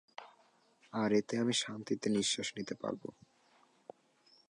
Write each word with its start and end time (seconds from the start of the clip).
আর 0.93 1.09
এতে 1.13 1.33
আমি 1.37 1.53
শান্তিতে 1.63 2.07
নিশ্বাস 2.09 2.47
নিতে 2.57 2.75
পারবো! 2.75 3.07